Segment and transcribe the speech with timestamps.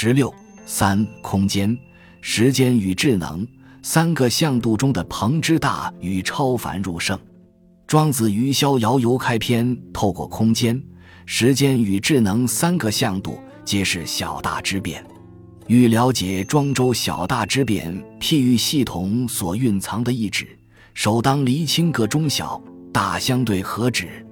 [0.00, 0.32] 十六
[0.64, 1.76] 三空间、
[2.20, 3.44] 时间与智能
[3.82, 7.18] 三个向度中的鹏之大与超凡入圣。
[7.84, 10.80] 庄子于《逍遥游》开篇，透过空间、
[11.26, 15.04] 时间与智能三个向度，揭示小大之变。
[15.66, 20.46] 欲了解庄周小大之变譬喻系统所蕴藏的意志，
[20.94, 22.62] 首当厘清个中小
[22.92, 24.24] 大相对何指。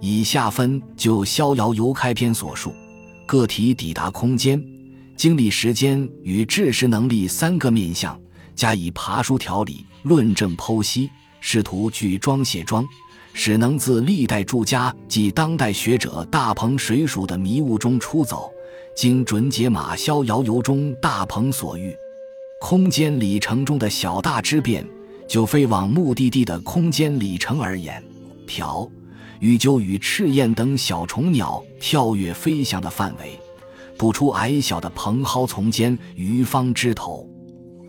[0.00, 2.74] 以下分就《逍遥游》开篇所述，
[3.26, 4.58] 个体抵达空间。
[5.16, 8.18] 经历时间与知识能力三个面向，
[8.54, 11.08] 加以爬书条理、论证剖析，
[11.40, 12.84] 试图据庄写庄，
[13.32, 18.50] 使能自历代诸家及当代学者大鹏水属的迷雾中出走，
[18.96, 21.94] 经准解码逍遥游中大鹏所欲，
[22.60, 24.84] 空间里程中的小大之变，
[25.28, 28.02] 就飞往目的地的空间里程而言，
[28.46, 28.90] 条
[29.38, 33.38] 与鸠与赤焰等小虫鸟跳跃飞翔的范围。
[33.96, 37.28] 捕出矮小的蓬蒿丛间鱼方枝头，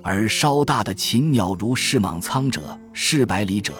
[0.01, 3.73] 而稍大的禽鸟如视莽苍者、视百里者、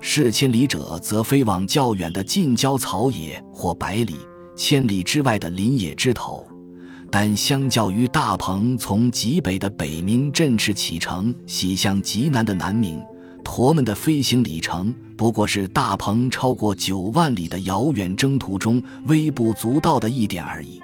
[0.00, 4.16] 视千里者，则飞往较远的近郊草野或百里、
[4.56, 6.46] 千里之外的林野枝头。
[7.10, 13.00] 但相较于大鹏从极北的北冥振翅启程驶向极南的南冥，
[13.44, 20.80] 驼们的飞行里程不过是大鹏超过九万里的遥远征途中微不足道的一点而已。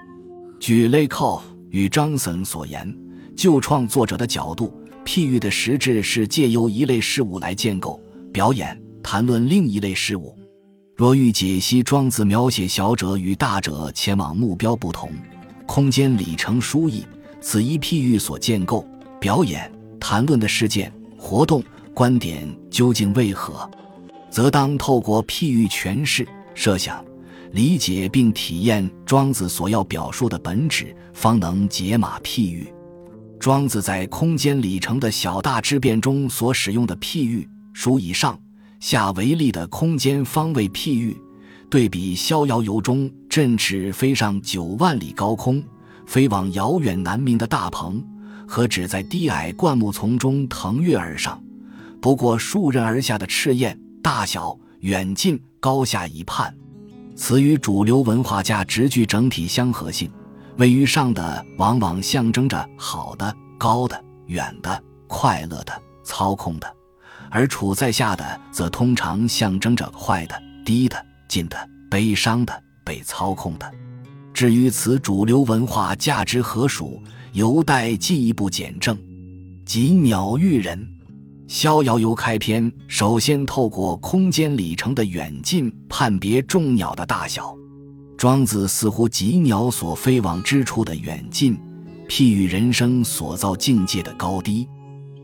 [0.61, 2.95] 据 l a k o 与张森所言，
[3.35, 4.71] 就创作者的角度，
[5.07, 7.99] 譬喻的实质是借由一类事物来建构、
[8.31, 10.37] 表演、谈论另一类事物。
[10.95, 15.11] 若欲解析庄子描写小者与大者前往目标不同、
[15.67, 17.07] 空间里程疏异，
[17.41, 18.87] 此一譬喻所建构、
[19.19, 23.69] 表演、谈论的事件、活动、观点究竟为何，
[24.29, 27.03] 则当透过譬喻诠释、设想。
[27.53, 32.73] 理解并体验庄子所要表述的本质，方能解码譬喻。
[33.39, 38.39] 庄子在空间里程的小大之变中所使用的譬喻，属以上
[38.79, 41.17] 下为例的空间方位譬喻，
[41.69, 45.63] 对比《逍遥游》中振翅飞上九万里高空、
[46.07, 48.05] 飞往遥远南冥的大鹏，
[48.47, 51.43] 和只在低矮灌木丛中腾跃而上，
[52.01, 56.55] 不过数仞而下的赤焰，大小远近高下一判。
[57.23, 60.11] 此与主流文化价值具整体相合性，
[60.57, 66.75] 位于上的往往象征着好的、高的、远的、快乐的、操控的，
[67.31, 70.97] 而处在下的则通常象征着坏的、低的、
[71.29, 71.59] 近的、
[71.91, 73.71] 悲伤的、被操控的。
[74.33, 77.03] 至于此主流文化价值何属，
[77.35, 78.97] 犹待进一步检证。
[79.67, 80.79] 即鸟喻人。
[81.51, 87.53] 《逍遥游》开篇，首先透过空间里程的远近判别众鸟的大小。
[88.17, 91.59] 庄子似乎极鸟所飞往之处的远近，
[92.09, 94.69] 譬喻人生所造境界的高低，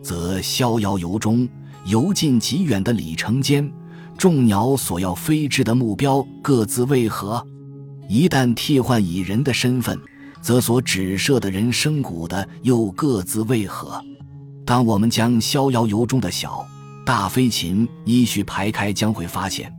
[0.02, 1.48] 则《逍遥游》中
[1.84, 3.72] 由近及远的里程间，
[4.18, 7.40] 众鸟所要飞至的目标各自为何？
[8.08, 9.96] 一旦替换以人的身份，
[10.42, 14.02] 则所指涉的人生谷的又各自为何？
[14.66, 16.66] 当我们将《逍遥游》中的小
[17.04, 19.72] 大飞禽依序排开，将会发现，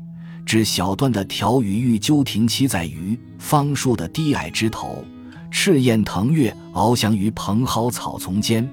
[0.45, 5.03] 指小段的条与玉鸠停栖在于方树的低矮枝头，
[5.51, 8.63] 赤焰腾跃翱翔于蓬蒿草丛间；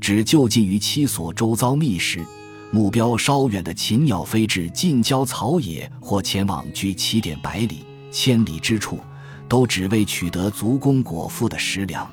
[0.00, 2.24] 只就近于栖所周遭觅食，
[2.70, 8.98] 目标稍远的禽鸟飞至近郊草野或前往距起点百里、千里之处，
[9.46, 12.10] 都只为取得足供果腹的食粮。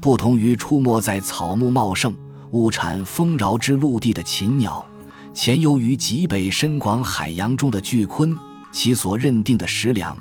[0.00, 2.14] 不同于出没在草木茂盛。
[2.54, 4.86] 物产丰饶之陆地的禽鸟，
[5.34, 8.38] 潜游于极北深广海洋中的巨鲲，
[8.70, 10.16] 其所认定的食粮，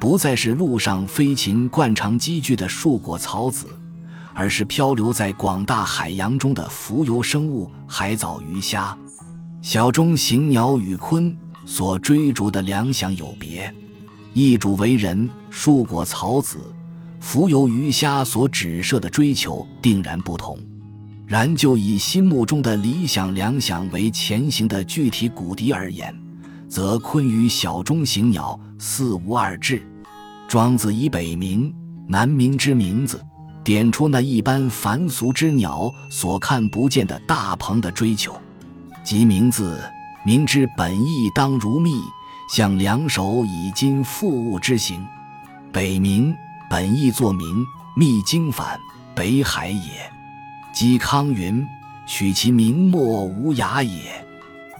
[0.00, 3.68] 不再是陆上飞禽惯常积聚的树果草籽，
[4.34, 8.98] 而是漂流在广大海洋中的浮游生物海藻鱼虾。
[9.62, 11.32] 小中型鸟与鲲
[11.64, 13.72] 所追逐的粮饷有别，
[14.32, 16.58] 一主为人，树果草籽，
[17.20, 20.58] 浮游鱼虾所指涉的追求定然不同。
[21.28, 26.18] 然就以心目中的理想粮饷为前行的具体骨笛而言，
[26.70, 29.86] 则鲲与小中型鸟似无二致。
[30.48, 31.70] 庄子以北冥、
[32.06, 33.22] 南冥之名字，
[33.62, 38.34] 点出那一般凡俗之鸟所看不见的大鹏的追求，
[39.04, 39.78] 即名字
[40.24, 42.00] 明之本意当如蜜，
[42.54, 45.06] 向两手以金复物之形。
[45.70, 46.34] 北冥
[46.70, 48.80] 本意作名，密经反
[49.14, 50.10] 北海也。
[50.78, 51.66] 嵇康云
[52.06, 54.24] ：“取其名莫无涯也。”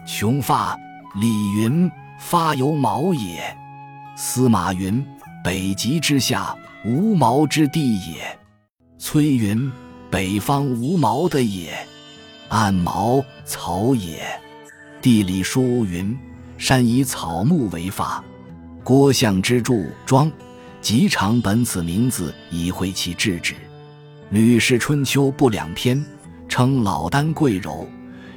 [0.06, 0.78] 穷发
[1.20, 1.90] 李云
[2.20, 3.42] ：“发有毛也。”
[4.16, 5.04] 司马云
[5.42, 8.38] ：“北极之下无毛之地也。”
[8.96, 9.72] 崔云：
[10.08, 11.76] 北方无毛的也，
[12.48, 14.24] 按毛草也。
[15.02, 16.16] 地理书云：
[16.58, 18.22] 山以草木为发。
[18.84, 19.74] 郭象之著
[20.06, 20.30] 《庄》，
[20.80, 23.54] 极长本此名字，以会其志旨。
[24.30, 26.04] 《吕氏春秋》不两篇，
[26.50, 27.88] 称老聃贵柔。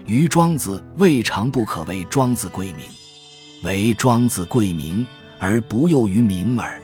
[0.06, 2.86] 于庄子未尝不可谓庄子贵名，
[3.64, 5.06] 为庄子贵名
[5.38, 6.80] 而不囿于名耳。《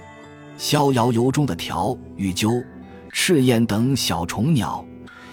[0.58, 2.62] 逍遥游》中的条、与鸠、
[3.10, 4.86] 赤燕等小虫鸟，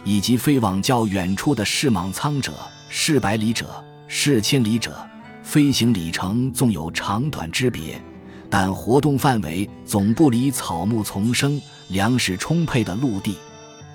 [0.04, 2.52] 以及飞往较远处的士莽苍者、
[2.88, 4.96] 士百里者、士千里者，
[5.42, 8.00] 飞行里程纵有长短之别，
[8.48, 13.36] 但活动范围总不离草木丛生、粮食充沛的陆地。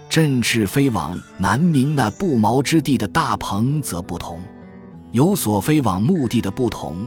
[0.09, 4.41] 振翅飞往南冥那不毛之地的大鹏则不同，
[5.11, 7.05] 有所飞往目的的不同，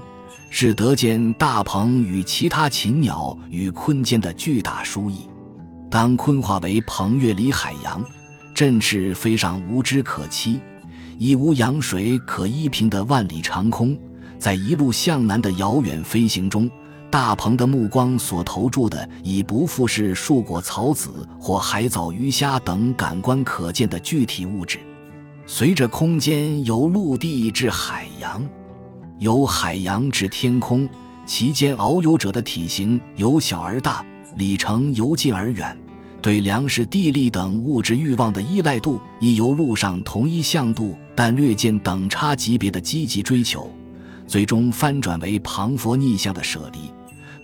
[0.50, 5.28] 是得见大鹏与其他禽鸟与鲲间的巨大殊异。
[5.90, 8.00] 当鲲化为鹏跃离海洋，
[8.54, 10.60] 振翅飞上无枝可栖、
[11.18, 13.98] 已无洋水可依凭的万里长空，
[14.38, 16.70] 在一路向南的遥远飞行中。
[17.12, 24.80] 大鹏的目光所投注的，已不复是树果草籽或海藻鱼虾等感官可见的具体物质。
[25.44, 28.42] 随着空间由陆地至海洋，
[29.18, 30.88] 由海洋至天空，
[31.26, 34.02] 其间遨游者的体型由小而大，
[34.36, 35.76] 里程由近而远，
[36.22, 43.70] 对粮食、地利等物质欲望的依赖度，亦由路上同一向度但略见等差级别的积极追求，
[44.26, 46.90] 最终翻转为庞佛逆向的舍离。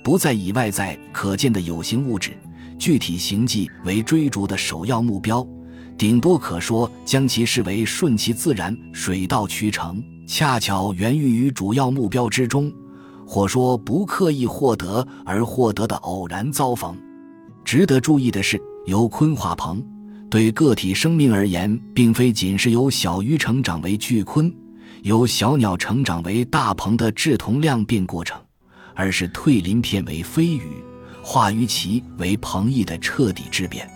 [0.08, 2.30] 不再以外在可见的有形物质、
[2.78, 5.46] 具体形迹为追逐的首要目标，
[5.98, 12.72] 顶多可说将其视为顺其自然、水到渠成，恰巧源于于主要目标之中，
[13.26, 16.96] 或说不刻意获得而获得的偶然遭逢。
[17.62, 19.86] 值得注意的是，由鲲化鹏
[20.30, 24.50] 对个体生命而言，并非仅是由小鱼成长为巨鲲，
[25.02, 28.40] 由小鸟成长为大鹏的质同量变过程。
[28.98, 30.82] 而是蜕鳞片为飞羽，
[31.22, 33.88] 化于其为鹏翼的彻底之变。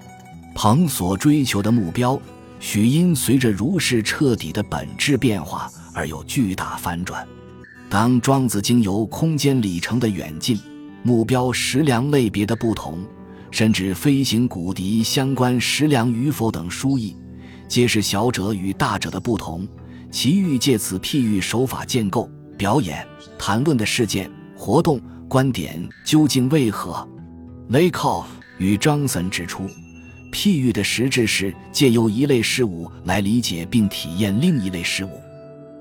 [0.54, 2.16] 鹏所追求的目标，
[2.60, 7.26] 许因随着如是彻底的本质变化而有巨大翻转。
[7.90, 10.56] 当庄子经由空间里程的远近、
[11.02, 13.04] 目标食粮类别的不同，
[13.50, 17.16] 甚至飞行骨笛相关食粮与否等书意，
[17.66, 19.66] 皆是小者与大者的不同，
[20.12, 23.04] 其欲借此譬喻手法建构、表演、
[23.36, 24.30] 谈论的事件。
[24.64, 27.04] 活动观点究竟为何？
[27.70, 28.24] 雷考
[28.58, 29.68] 与张森指出，
[30.30, 35.20] 譬喻的实质是借由一类事物来理解并体验另一类事物，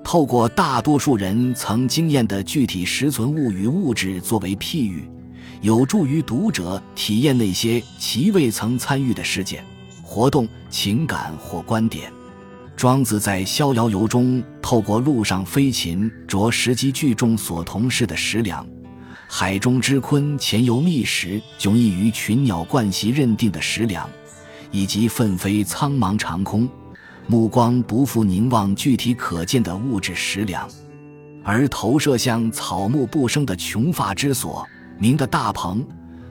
[0.04, 5.08] 透过大多数人曾经验的具体实存物与物质作为譬喻，
[5.62, 9.64] 有助于读者体验那些其未曾参与的事件、
[10.02, 12.12] 活动、情感或观点。
[12.82, 18.66] 庄子在《逍遥游》中，透过陆上飞禽着实际聚众所同事的食粮，
[19.28, 24.10] 海中之鲲潜游觅食，迥异于群鸟惯习认定的食粮，
[24.72, 26.68] 以及奋飞苍茫长空，
[27.28, 30.68] 目光不复凝望具体可见的物质食粮，
[31.44, 34.68] 而投射向草木不生的穷发之所，
[34.98, 35.86] 明的大鹏，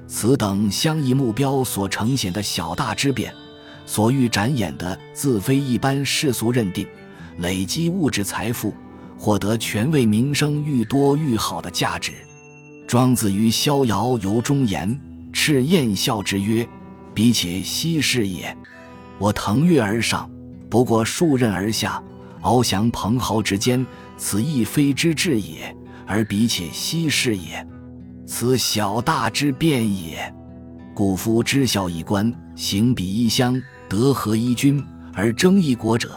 [0.08, 3.32] 此等相异目标所呈现的小大之变。
[3.90, 6.87] 所欲展演的，自非一般世俗认定，
[7.38, 8.73] 累积物质财富，
[9.18, 12.12] 获得权位名声愈多愈好的价值。
[12.87, 14.97] 庄子于《逍遥游》中言
[15.35, 16.64] ：“赤雁笑之曰
[17.12, 18.56] ：‘彼且奚是也？
[19.18, 20.30] 我腾跃而上，
[20.70, 22.00] 不过数仞而下，
[22.42, 23.85] 翱翔蓬蒿之间，
[24.16, 25.76] 此亦非之至也。
[26.06, 27.66] 而彼且奚是也？
[28.25, 30.32] 此小大之变也。
[30.94, 34.80] 故夫知孝一官，行比一乡。’”德合一君
[35.12, 36.12] 而争一国者，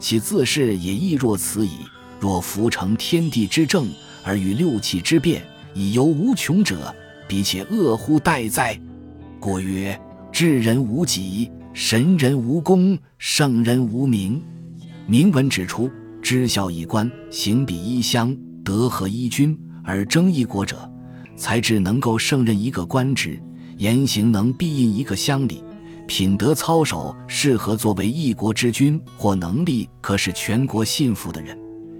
[0.00, 1.72] 其自是也亦若此矣。
[2.18, 3.86] 若夫成天地之正
[4.24, 5.42] 而与六气之变，
[5.74, 6.92] 以游无穷者，
[7.28, 8.80] 彼且恶乎待哉？
[9.38, 10.00] 故曰：
[10.32, 14.42] 智人无己，神人无功，圣人无名。
[15.06, 15.90] 铭文指出：
[16.22, 20.90] 知孝一官，行比一乡，德合一君而争一国者，
[21.36, 23.38] 才智能够胜任一个官职，
[23.76, 25.62] 言行能必应一个乡里。
[26.08, 31.56] 品德操守适合作为一国之君，或能力可使全国信服的人，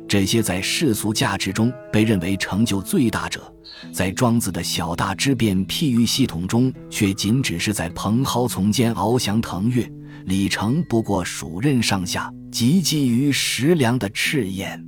[0.08, 3.52] 这些在世俗价值中被认为成就最大者，
[3.92, 9.86] 在庄子的小大之变譬喻系统中，却仅只是在蓬蒿丛间翱翔腾跃，
[10.24, 14.82] 里程不过数仞上下，及基于食粮的赤焰，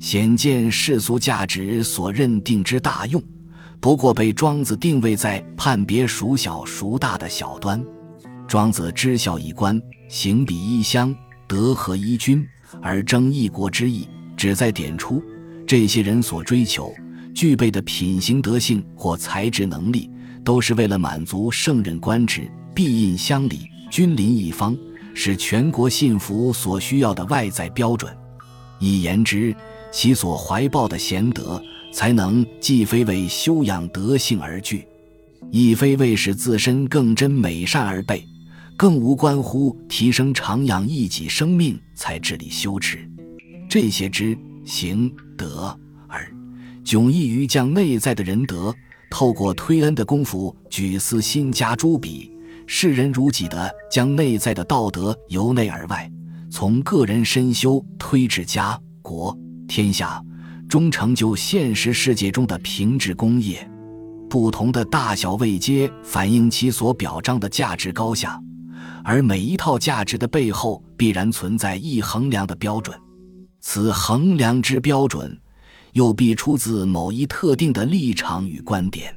[0.00, 3.22] 显见世俗价值所认定之大用，
[3.78, 7.84] 不过被庄子定位在判别孰小孰大的小端。
[8.46, 11.14] 庄子知孝一官，行比一乡，
[11.48, 12.46] 德合一君，
[12.80, 15.22] 而争一国之意，旨在点出
[15.66, 16.94] 这些人所追求、
[17.34, 20.08] 具备的品行德性或才智能力，
[20.44, 24.76] 都是为了满足圣人官职、必印乡里、君临一方，
[25.14, 28.14] 是全国信服所需要的外在标准。
[28.78, 29.56] 以言之，
[29.90, 31.60] 其所怀抱的贤德
[31.92, 34.86] 才能，既非为修养德性而具，
[35.50, 38.24] 亦非为使自身更真美善而备。
[38.76, 43.08] 更无关乎提升长养一己生命才致力修持，
[43.68, 45.78] 这些知行德
[46.08, 46.28] 而
[46.84, 48.74] 迥异于将内在的仁德
[49.10, 52.32] 透过推恩的功夫举思心加诸笔，
[52.66, 56.10] 视人如己的将内在的道德由内而外，
[56.50, 59.36] 从个人身修推至家国
[59.68, 60.20] 天下，
[60.68, 63.70] 终成就现实世界中的平治功业。
[64.28, 68.40] 不同的大小位阶，反映其所表彰的价值高下。
[69.04, 72.98] 而每一套价值的背后，必然存在一衡量的标准，
[73.60, 75.38] 此衡量之标准，
[75.92, 79.14] 又必出自某一特定的立场与观点。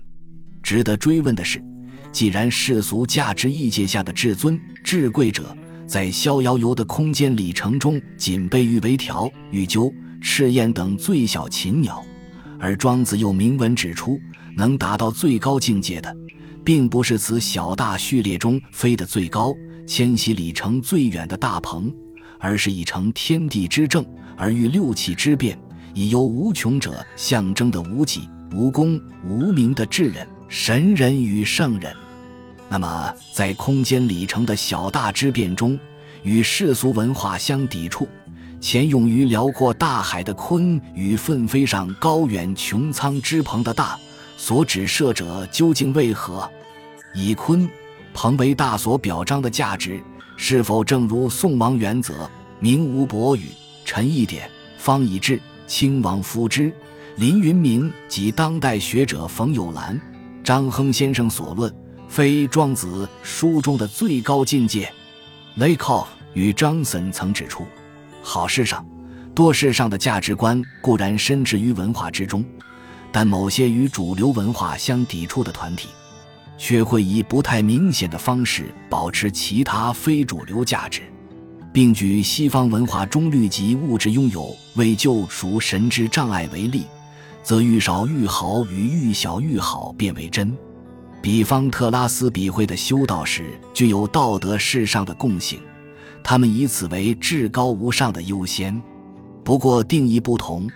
[0.61, 1.63] 值得追问的是，
[2.11, 5.55] 既然世俗价值意界下的至尊至贵者，
[5.87, 9.89] 在逍遥游的空间里程中，仅被誉为条、玉鸠、
[10.21, 12.03] 赤焰等最小禽鸟，
[12.59, 14.19] 而庄子又明文指出，
[14.57, 16.13] 能达到最高境界的，
[16.65, 19.55] 并不是此小大序列中飞得最高。
[19.87, 21.91] 迁徙里程最远的大鹏，
[22.39, 25.57] 而是以成天地之正而欲六气之变，
[25.93, 31.95] 以由无穷者象征的无己、无功、无名的智人、神人与圣人。
[32.67, 35.79] 那么，在空间里程的小大之变中，
[36.21, 38.05] 与世俗文化相抵触，
[38.59, 43.97] 潜涌于辽阔大海的鲲与奋飞上高远穹苍之鹏的大，
[44.35, 46.47] 所指涉者究竟为何？
[47.15, 47.65] 以鲲。
[48.19, 50.01] 彭为大所表彰的价值，
[50.37, 52.27] 是否正如宋王元则、
[52.59, 53.43] 明吴伯宇、
[53.85, 56.73] 陈义典、方以智、亲王夫之、
[57.17, 60.01] 林云明及当代学者冯友兰、
[60.43, 61.71] 张亨先生所论，
[62.09, 64.91] 非庄子书中的最高境界？
[65.57, 67.67] 雷考与张森曾指出，
[68.23, 68.83] 好事上，
[69.35, 72.43] 多事上的价值观固然深植于文化之中，
[73.11, 75.89] 但某些与主流文化相抵触的团体。
[76.57, 81.01] 却会以不太明显的方式保持其他非主流价值，
[81.71, 86.85] 并举西方文化中律及物质拥有为救赎神之障碍为例，
[87.43, 90.57] 则愈少愈好与愈小愈好变为真。
[91.21, 95.59] 比方特拉斯比会的修道士具有道德世上的共性，
[96.23, 98.81] 他们以此为至高无上的优先。
[99.43, 100.69] 不过定义不同，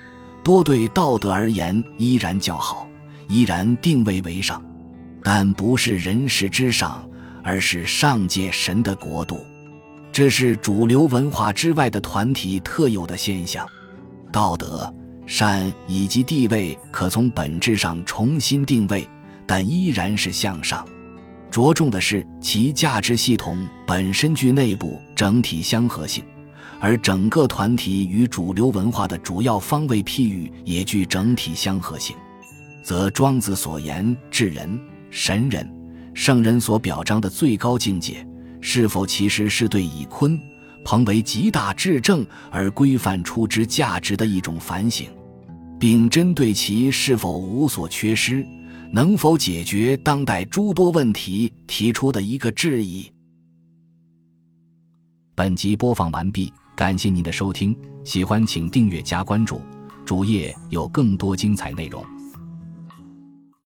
[0.43, 2.87] 多对道德而言依然较好，
[3.27, 4.61] 依然定位为上。
[5.23, 7.07] 但不是人世之上，
[7.43, 9.45] 而是上界神的国度，
[10.11, 13.67] 这是主流文化之外的团体特有的现象。
[14.31, 14.93] 道德、
[15.25, 19.07] 善以及地位可从本质上重新定位，
[19.45, 20.85] 但依然是向上。
[21.49, 26.23] 着重的是其价值系统本身具内部整体相合性，
[26.79, 32.15] 而整个团体与主流文化的主要方位譬喻也具整体相合性，
[32.81, 34.79] 则庄子所言至人。
[35.11, 35.69] 神人、
[36.13, 38.25] 圣人所表彰的最高境界，
[38.61, 40.39] 是否其实是对以鲲、
[40.85, 45.07] 鹏为极大至正而规范出之价值的一种反省，
[45.77, 48.45] 并针对其是否无所缺失、
[48.91, 53.11] 能否解决当代诸多问题提出的一个质疑？
[55.35, 57.75] 本集播放完毕，感谢您的收听，
[58.05, 59.61] 喜欢请订阅加关注，
[60.05, 62.01] 主页有更多精彩内容。